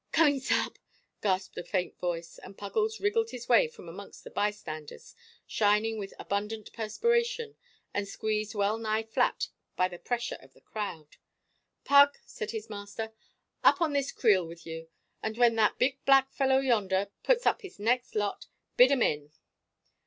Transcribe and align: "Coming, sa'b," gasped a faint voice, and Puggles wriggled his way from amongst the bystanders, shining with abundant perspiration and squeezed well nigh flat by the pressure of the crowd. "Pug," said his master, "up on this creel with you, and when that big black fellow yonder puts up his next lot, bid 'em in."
"Coming, 0.11 0.39
sa'b," 0.39 0.77
gasped 1.21 1.59
a 1.59 1.63
faint 1.63 1.95
voice, 1.99 2.39
and 2.39 2.57
Puggles 2.57 2.99
wriggled 2.99 3.29
his 3.29 3.47
way 3.47 3.67
from 3.67 3.87
amongst 3.87 4.23
the 4.23 4.31
bystanders, 4.31 5.13
shining 5.45 5.99
with 5.99 6.11
abundant 6.17 6.73
perspiration 6.73 7.55
and 7.93 8.07
squeezed 8.07 8.55
well 8.55 8.79
nigh 8.79 9.03
flat 9.03 9.49
by 9.75 9.87
the 9.87 9.99
pressure 9.99 10.39
of 10.41 10.53
the 10.55 10.61
crowd. 10.61 11.17
"Pug," 11.83 12.17
said 12.25 12.49
his 12.49 12.67
master, 12.67 13.13
"up 13.63 13.79
on 13.79 13.93
this 13.93 14.11
creel 14.11 14.47
with 14.47 14.65
you, 14.65 14.89
and 15.21 15.37
when 15.37 15.53
that 15.57 15.77
big 15.77 16.03
black 16.03 16.31
fellow 16.33 16.57
yonder 16.57 17.11
puts 17.21 17.45
up 17.45 17.61
his 17.61 17.77
next 17.77 18.15
lot, 18.15 18.47
bid 18.77 18.91
'em 18.91 19.03
in." 19.03 19.31